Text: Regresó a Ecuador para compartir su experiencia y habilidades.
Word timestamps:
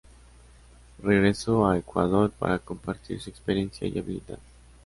Regresó 1.03 1.67
a 1.67 1.77
Ecuador 1.77 2.31
para 2.31 2.57
compartir 2.57 3.21
su 3.21 3.29
experiencia 3.29 3.87
y 3.87 3.99
habilidades. 3.99 4.39